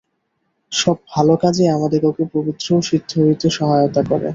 সব 0.71 0.97
ভাল 1.09 1.27
কাজই 1.41 1.67
আমাদিগকে 1.71 2.23
পবিত্র 2.33 2.67
ও 2.75 2.87
সিদ্ধ 2.89 3.11
হইতে 3.21 3.47
সহায়তা 3.57 4.01
করে। 4.09 4.27